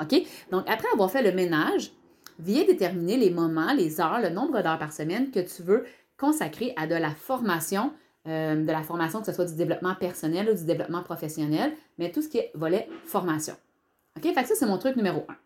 OK? 0.00 0.14
Donc, 0.50 0.68
après 0.68 0.88
avoir 0.92 1.10
fait 1.10 1.22
le 1.22 1.32
ménage, 1.32 1.92
viens 2.38 2.64
déterminer 2.64 3.16
les 3.16 3.30
moments, 3.30 3.72
les 3.72 4.00
heures, 4.00 4.20
le 4.20 4.28
nombre 4.28 4.60
d'heures 4.60 4.78
par 4.78 4.92
semaine 4.92 5.30
que 5.30 5.40
tu 5.40 5.62
veux 5.62 5.86
consacrer 6.18 6.74
à 6.76 6.86
de 6.86 6.94
la 6.94 7.10
formation, 7.10 7.92
euh, 8.26 8.56
de 8.56 8.72
la 8.72 8.82
formation, 8.82 9.20
que 9.20 9.26
ce 9.26 9.32
soit 9.32 9.44
du 9.44 9.54
développement 9.54 9.94
personnel 9.94 10.50
ou 10.50 10.54
du 10.54 10.64
développement 10.64 11.02
professionnel, 11.02 11.72
mais 11.98 12.10
tout 12.10 12.22
ce 12.22 12.28
qui 12.28 12.38
est 12.38 12.50
volet 12.54 12.88
formation. 13.04 13.54
OK? 14.16 14.22
Fait 14.22 14.44
ça, 14.44 14.54
c'est 14.54 14.66
mon 14.66 14.78
truc 14.78 14.96
numéro 14.96 15.24
un. 15.28 15.36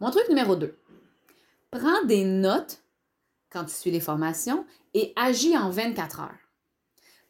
Mon 0.00 0.10
truc 0.10 0.28
numéro 0.28 0.56
deux. 0.56 0.76
Prends 1.70 2.04
des 2.06 2.24
notes 2.24 2.82
quand 3.50 3.64
tu 3.64 3.74
suis 3.74 3.90
les 3.90 4.00
formations 4.00 4.66
et 4.94 5.12
agis 5.16 5.56
en 5.56 5.70
24 5.70 6.20
heures. 6.20 6.38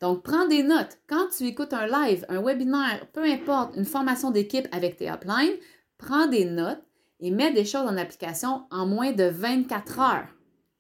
Donc, 0.01 0.23
prends 0.23 0.47
des 0.47 0.63
notes. 0.63 0.99
Quand 1.07 1.29
tu 1.37 1.45
écoutes 1.45 1.73
un 1.73 1.87
live, 1.87 2.27
un 2.29 2.43
webinaire, 2.43 3.07
peu 3.13 3.25
importe, 3.25 3.77
une 3.77 3.85
formation 3.85 4.31
d'équipe 4.31 4.69
avec 4.73 4.97
tes 4.97 5.09
uplines, 5.09 5.57
prends 5.99 6.27
des 6.27 6.45
notes 6.45 6.83
et 7.21 7.31
mets 7.31 7.53
des 7.53 7.65
choses 7.65 7.87
en 7.87 7.97
application 7.97 8.67
en 8.71 8.87
moins 8.87 9.13
de 9.13 9.25
24 9.25 10.01
heures. 10.01 10.29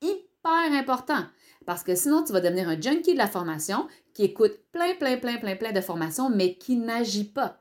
Hyper 0.02 0.72
important. 0.72 1.24
Parce 1.66 1.82
que 1.82 1.94
sinon, 1.94 2.22
tu 2.24 2.32
vas 2.32 2.40
devenir 2.40 2.68
un 2.68 2.80
junkie 2.80 3.14
de 3.14 3.18
la 3.18 3.26
formation 3.26 3.86
qui 4.12 4.24
écoute 4.24 4.52
plein, 4.72 4.94
plein, 4.94 5.16
plein, 5.16 5.36
plein, 5.36 5.56
plein 5.56 5.72
de 5.72 5.80
formations, 5.80 6.30
mais 6.30 6.54
qui 6.54 6.76
n'agit 6.76 7.24
pas. 7.24 7.60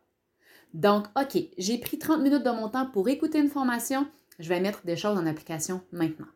Donc, 0.73 1.05
OK, 1.19 1.41
j'ai 1.57 1.77
pris 1.77 1.99
30 1.99 2.21
minutes 2.21 2.43
de 2.43 2.49
mon 2.49 2.69
temps 2.69 2.87
pour 2.87 3.07
écouter 3.07 3.39
une 3.39 3.49
formation. 3.49 4.07
Je 4.39 4.49
vais 4.49 4.59
mettre 4.59 4.83
des 4.85 4.95
choses 4.95 5.17
en 5.17 5.25
application 5.25 5.81
maintenant. 5.91 6.27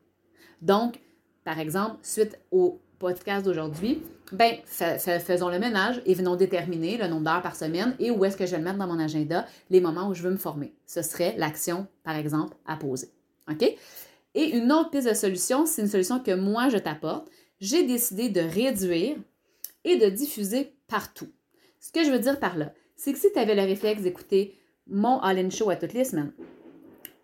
Donc, 0.62 1.00
par 1.44 1.60
exemple, 1.60 1.98
suite 2.04 2.40
au 2.52 2.80
podcast 3.00 3.46
d'aujourd'hui, 3.46 4.04
ben, 4.32 4.56
faisons 4.66 5.50
le 5.50 5.60
ménage 5.60 6.02
et 6.06 6.14
venons 6.14 6.36
déterminer 6.36 6.98
le 6.98 7.08
nombre 7.08 7.24
d'heures 7.24 7.42
par 7.42 7.56
semaine 7.56 7.96
et 8.00 8.12
où 8.12 8.26
est-ce 8.26 8.38
que 8.38 8.46
je 8.46 8.52
vais 8.52 8.58
le 8.58 8.64
mettre 8.64 8.78
dans 8.78 8.88
mon 8.88 9.00
agenda, 9.00 9.46
les 9.70 9.80
moments 9.80 10.10
où 10.10 10.14
je 10.14 10.24
veux 10.24 10.32
me 10.32 10.38
former. 10.38 10.74
Ce 10.86 11.02
serait 11.02 11.36
l'action, 11.38 11.88
par 12.04 12.16
exemple, 12.16 12.56
à 12.66 12.76
poser. 12.76 13.10
OK? 13.50 13.64
Et 14.36 14.50
une 14.56 14.72
autre 14.72 14.92
piste 14.92 15.08
de 15.08 15.14
solution, 15.14 15.66
c'est 15.66 15.82
une 15.82 15.88
solution 15.88 16.20
que 16.20 16.36
moi, 16.36 16.70
je 16.70 16.78
t'apporte. 16.78 17.28
J'ai 17.60 17.84
décidé 17.84 18.30
de 18.30 18.42
réduire 18.42 19.18
et 19.84 19.98
de 19.98 20.10
diffuser 20.10 20.74
partout. 20.88 21.30
Ce 21.80 21.92
que 21.92 22.04
je 22.04 22.12
veux 22.12 22.20
dire 22.20 22.40
par 22.40 22.58
là, 22.58 22.74
c'est 22.96 23.14
que 23.14 23.20
si 23.20 23.32
tu 23.32 23.40
avais 23.40 23.56
le 23.56 23.62
réflexe 23.62 24.02
d'écouter 24.02 24.56
mon 24.88 25.20
All-in 25.20 25.50
Show 25.50 25.70
à 25.70 25.76
toutes 25.76 25.94
les 25.94 26.06
semaines, 26.06 26.34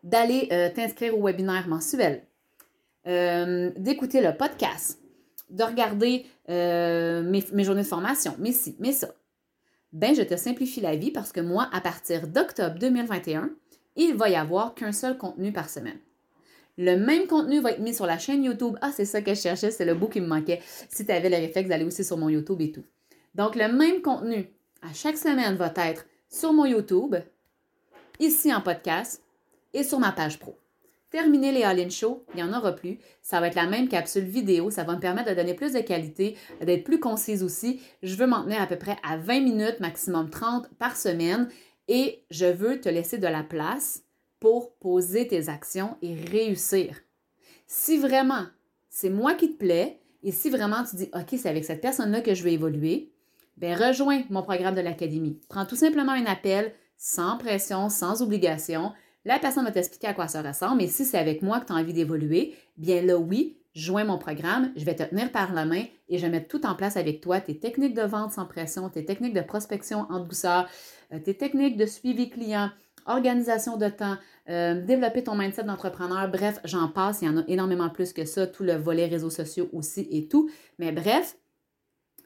d'aller 0.03 0.49
euh, 0.51 0.69
t'inscrire 0.69 1.17
au 1.17 1.25
webinaire 1.25 1.67
mensuel, 1.67 2.23
euh, 3.07 3.71
d'écouter 3.77 4.21
le 4.21 4.35
podcast, 4.35 4.99
de 5.49 5.63
regarder 5.63 6.25
euh, 6.49 7.21
mes, 7.23 7.63
journées 7.63 7.83
de 7.83 7.87
formation, 7.87 8.35
mais 8.39 8.51
si, 8.51 8.75
mais 8.79 8.91
ça. 8.91 9.09
Ben, 9.91 10.15
je 10.15 10.23
te 10.23 10.35
simplifie 10.35 10.81
la 10.81 10.95
vie 10.95 11.11
parce 11.11 11.31
que 11.31 11.39
moi, 11.39 11.69
à 11.71 11.79
partir 11.79 12.27
d'octobre 12.27 12.77
2021, 12.79 13.51
il 13.95 14.15
va 14.15 14.29
y 14.29 14.35
avoir 14.35 14.73
qu'un 14.73 14.91
seul 14.91 15.17
contenu 15.17 15.53
par 15.53 15.69
semaine. 15.69 15.99
Le 16.77 16.95
même 16.95 17.27
contenu 17.27 17.59
va 17.59 17.71
être 17.71 17.81
mis 17.81 17.93
sur 17.93 18.05
la 18.05 18.17
chaîne 18.17 18.43
YouTube. 18.43 18.77
Ah, 18.81 18.91
c'est 18.91 19.05
ça 19.05 19.21
que 19.21 19.33
je 19.33 19.41
cherchais, 19.41 19.71
c'est 19.71 19.85
le 19.85 19.93
bout 19.93 20.07
qui 20.07 20.21
me 20.21 20.27
manquait. 20.27 20.61
Si 20.89 21.05
tu 21.05 21.11
avais 21.11 21.29
le 21.29 21.35
réflexe 21.35 21.69
d'aller 21.69 21.85
aussi 21.85 22.03
sur 22.03 22.17
mon 22.17 22.29
YouTube 22.29 22.61
et 22.61 22.71
tout. 22.71 22.83
Donc, 23.35 23.55
le 23.55 23.71
même 23.71 24.01
contenu 24.01 24.47
à 24.81 24.93
chaque 24.93 25.17
semaine 25.17 25.55
va 25.55 25.71
être 25.77 26.05
sur 26.29 26.51
mon 26.51 26.65
YouTube, 26.65 27.15
ici 28.19 28.53
en 28.53 28.61
podcast 28.61 29.21
et 29.73 29.83
sur 29.83 29.99
ma 29.99 30.11
page 30.11 30.39
pro. 30.39 30.57
Terminer 31.11 31.51
les 31.51 31.61
All-In 31.61 31.91
Show, 31.91 32.25
il 32.33 32.37
n'y 32.37 32.43
en 32.43 32.57
aura 32.57 32.71
plus. 32.71 32.97
Ça 33.21 33.39
va 33.39 33.47
être 33.47 33.55
la 33.55 33.67
même 33.67 33.87
capsule 33.87 34.23
vidéo. 34.23 34.71
Ça 34.71 34.83
va 34.83 34.95
me 34.95 34.99
permettre 34.99 35.29
de 35.29 35.35
donner 35.35 35.53
plus 35.53 35.73
de 35.73 35.79
qualité, 35.79 36.35
d'être 36.59 36.83
plus 36.83 36.99
concise 36.99 37.43
aussi. 37.43 37.81
Je 38.01 38.15
veux 38.15 38.25
m'en 38.25 38.43
tenir 38.43 38.59
à 38.59 38.65
peu 38.65 38.77
près 38.77 38.97
à 39.07 39.17
20 39.17 39.41
minutes, 39.41 39.79
maximum 39.79 40.31
30 40.31 40.69
par 40.79 40.97
semaine. 40.97 41.49
Et 41.87 42.23
je 42.31 42.47
veux 42.47 42.81
te 42.81 42.89
laisser 42.89 43.19
de 43.19 43.27
la 43.27 43.43
place 43.43 44.01
pour 44.43 44.75
poser 44.75 45.25
tes 45.25 45.47
actions 45.47 45.95
et 46.01 46.15
réussir. 46.15 46.99
Si 47.65 47.97
vraiment 47.97 48.43
c'est 48.89 49.09
moi 49.09 49.35
qui 49.35 49.53
te 49.53 49.57
plaît 49.57 50.01
et 50.21 50.33
si 50.33 50.49
vraiment 50.49 50.83
tu 50.83 50.97
dis 50.97 51.09
OK, 51.13 51.29
c'est 51.37 51.47
avec 51.47 51.63
cette 51.63 51.79
personne-là 51.79 52.19
que 52.19 52.33
je 52.33 52.43
veux 52.43 52.49
évoluer, 52.49 53.13
ben 53.55 53.73
rejoins 53.73 54.23
mon 54.29 54.43
programme 54.43 54.75
de 54.75 54.81
l'académie. 54.81 55.39
Prends 55.47 55.65
tout 55.65 55.77
simplement 55.77 56.11
un 56.11 56.25
appel 56.25 56.73
sans 56.97 57.37
pression, 57.37 57.87
sans 57.87 58.21
obligation. 58.21 58.91
La 59.23 59.39
personne 59.39 59.63
va 59.63 59.71
t'expliquer 59.71 60.07
à 60.07 60.13
quoi 60.13 60.27
ça 60.27 60.41
ressemble, 60.41 60.75
mais 60.81 60.87
si 60.87 61.05
c'est 61.05 61.17
avec 61.17 61.41
moi 61.41 61.61
que 61.61 61.67
tu 61.67 61.71
as 61.71 61.77
envie 61.77 61.93
d'évoluer, 61.93 62.53
bien 62.75 63.01
là, 63.01 63.17
oui, 63.17 63.55
joins 63.73 64.03
mon 64.03 64.17
programme, 64.17 64.73
je 64.75 64.83
vais 64.83 64.95
te 64.95 65.03
tenir 65.03 65.31
par 65.31 65.53
la 65.53 65.63
main 65.63 65.85
et 66.09 66.17
je 66.17 66.23
vais 66.23 66.29
mettre 66.29 66.49
tout 66.49 66.65
en 66.65 66.75
place 66.75 66.97
avec 66.97 67.21
toi, 67.21 67.39
tes 67.39 67.57
techniques 67.57 67.93
de 67.93 68.01
vente 68.01 68.33
sans 68.33 68.45
pression, 68.45 68.89
tes 68.89 69.05
techniques 69.05 69.33
de 69.33 69.41
prospection 69.41 70.05
en 70.09 70.19
douceur, 70.19 70.67
euh, 71.13 71.19
tes 71.19 71.33
techniques 71.33 71.77
de 71.77 71.85
suivi 71.85 72.29
client, 72.29 72.71
organisation 73.05 73.77
de 73.77 73.89
temps, 73.89 74.17
euh, 74.49 74.81
développer 74.81 75.23
ton 75.23 75.35
mindset 75.35 75.63
d'entrepreneur, 75.63 76.29
bref, 76.29 76.59
j'en 76.63 76.87
passe, 76.87 77.21
il 77.21 77.25
y 77.25 77.29
en 77.29 77.37
a 77.37 77.43
énormément 77.47 77.89
plus 77.89 78.13
que 78.13 78.25
ça, 78.25 78.47
tout 78.47 78.63
le 78.63 78.73
volet 78.73 79.05
réseaux 79.05 79.29
sociaux 79.29 79.69
aussi 79.73 80.07
et 80.11 80.27
tout. 80.27 80.49
Mais 80.79 80.91
bref, 80.91 81.37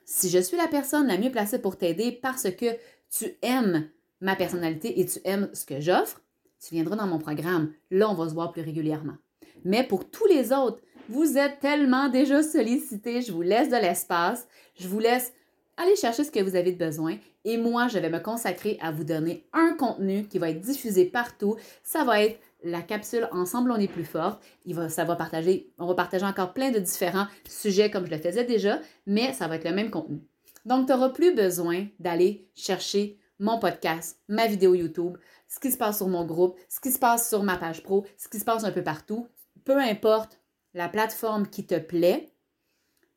si 0.06 0.30
je 0.30 0.40
suis 0.40 0.58
la 0.58 0.68
personne 0.68 1.08
la 1.08 1.18
mieux 1.18 1.32
placée 1.32 1.60
pour 1.60 1.78
t'aider 1.78 2.12
parce 2.12 2.50
que 2.52 2.66
tu 3.10 3.26
aimes 3.42 3.90
ma 4.22 4.36
personnalité 4.36 5.00
et 5.00 5.06
tu 5.06 5.20
aimes 5.26 5.50
ce 5.54 5.66
que 5.66 5.80
j'offre, 5.80 6.22
tu 6.60 6.74
viendras 6.74 6.96
dans 6.96 7.08
mon 7.08 7.20
programme. 7.20 7.72
Là, 7.92 8.10
on 8.10 8.16
va 8.16 8.30
se 8.30 8.34
voir 8.34 8.52
plus 8.52 8.62
régulièrement. 8.62 9.18
Mais 9.64 9.84
pour 9.84 10.10
tous 10.10 10.26
les 10.28 10.52
autres, 10.54 10.82
vous 11.10 11.38
êtes 11.38 11.60
tellement 11.60 12.10
déjà 12.10 12.44
sollicités, 12.44 13.22
je 13.22 13.32
vous 13.32 13.42
laisse 13.42 13.70
de 13.70 13.76
l'espace, 13.76 14.48
je 14.80 14.88
vous 14.88 15.00
laisse 15.00 15.34
aller 15.78 15.96
chercher 15.96 16.24
ce 16.24 16.32
que 16.32 16.40
vous 16.40 16.56
avez 16.56 16.72
besoin 16.72 17.18
et 17.46 17.56
moi, 17.56 17.88
je 17.88 17.98
vais 17.98 18.10
me 18.10 18.20
consacrer 18.20 18.78
à 18.82 18.92
vous 18.92 19.06
donner 19.06 19.48
un 19.54 19.74
contenu 19.74 20.28
qui 20.28 20.38
va 20.38 20.50
être 20.50 20.60
diffusé 20.60 21.06
partout. 21.06 21.56
Ça 21.82 22.04
va 22.04 22.22
être 22.22 22.42
la 22.62 22.82
capsule 22.82 23.30
Ensemble, 23.32 23.72
on 23.72 23.78
est 23.78 23.88
plus 23.88 24.04
fort. 24.04 24.42
Il 24.66 24.76
va, 24.76 24.90
ça 24.90 25.06
va 25.06 25.16
partager, 25.16 25.72
on 25.78 25.86
va 25.86 25.94
partager 25.94 26.26
encore 26.26 26.52
plein 26.52 26.72
de 26.72 26.80
différents 26.80 27.28
sujets 27.48 27.90
comme 27.90 28.06
je 28.06 28.12
le 28.12 28.18
faisais 28.18 28.44
déjà, 28.44 28.82
mais 29.06 29.32
ça 29.32 29.48
va 29.48 29.56
être 29.56 29.64
le 29.64 29.74
même 29.74 29.92
contenu. 29.92 30.20
Donc, 30.66 30.88
tu 30.88 30.92
n'auras 30.92 31.12
plus 31.12 31.34
besoin 31.34 31.88
d'aller 32.00 32.50
chercher 32.54 33.18
mon 33.40 33.60
podcast, 33.60 34.20
ma 34.28 34.48
vidéo 34.48 34.74
YouTube, 34.74 35.18
ce 35.48 35.62
qui 35.62 35.72
se 35.72 35.78
passe 35.78 35.98
sur 35.98 36.10
mon 36.10 36.26
groupe, 36.26 36.60
ce 36.68 36.82
qui 36.82 36.92
se 36.92 37.00
passe 37.00 37.30
sur 37.30 37.44
ma 37.44 37.56
page 37.56 37.82
pro, 37.82 38.06
ce 38.18 38.28
qui 38.28 38.40
se 38.40 38.46
passe 38.46 38.66
un 38.66 38.72
peu 38.72 38.84
partout. 38.84 39.30
Peu 39.64 39.78
importe 39.78 40.42
la 40.74 40.90
plateforme 40.90 41.48
qui 41.48 41.66
te 41.66 41.80
plaît, 41.80 42.30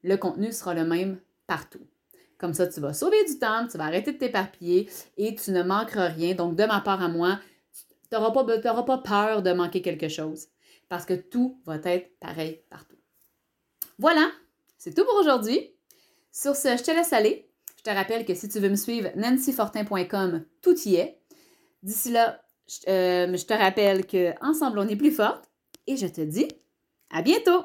le 0.04 0.16
contenu 0.16 0.52
sera 0.52 0.72
le 0.72 0.84
même 0.84 1.18
partout. 1.48 1.84
Comme 2.40 2.54
ça, 2.54 2.66
tu 2.66 2.80
vas 2.80 2.94
sauver 2.94 3.22
du 3.26 3.38
temps, 3.38 3.68
tu 3.70 3.76
vas 3.76 3.84
arrêter 3.84 4.12
de 4.12 4.18
t'éparpiller 4.18 4.88
et 5.18 5.34
tu 5.34 5.50
ne 5.50 5.62
manqueras 5.62 6.08
rien. 6.08 6.34
Donc, 6.34 6.56
de 6.56 6.64
ma 6.64 6.80
part 6.80 7.02
à 7.02 7.08
moi, 7.08 7.38
tu 8.10 8.16
n'auras 8.16 8.82
pas, 8.82 8.98
peur 8.98 9.42
de 9.42 9.52
manquer 9.52 9.82
quelque 9.82 10.08
chose 10.08 10.48
parce 10.88 11.04
que 11.04 11.12
tout 11.12 11.60
va 11.66 11.76
être 11.84 12.18
pareil 12.18 12.62
partout. 12.70 12.96
Voilà, 13.98 14.30
c'est 14.78 14.94
tout 14.94 15.04
pour 15.04 15.16
aujourd'hui. 15.20 15.74
Sur 16.32 16.56
ce, 16.56 16.76
je 16.78 16.82
te 16.82 16.90
laisse 16.90 17.12
aller. 17.12 17.50
Je 17.76 17.82
te 17.82 17.90
rappelle 17.90 18.24
que 18.24 18.34
si 18.34 18.48
tu 18.48 18.58
veux 18.58 18.70
me 18.70 18.76
suivre, 18.76 19.10
nancyfortin.com, 19.16 20.44
tout 20.62 20.78
y 20.88 20.96
est. 20.96 21.18
D'ici 21.82 22.10
là, 22.10 22.42
euh, 22.88 23.36
je, 23.36 23.44
te 23.44 23.52
rappelle 23.52 24.06
que 24.06 24.32
ensemble 24.42 24.78
on 24.78 24.88
est 24.88 24.96
plus 24.96 25.12
forte 25.12 25.44
et 25.86 25.96
je 25.96 26.06
te 26.06 26.22
dis 26.22 26.48
à 27.10 27.20
bientôt. 27.20 27.64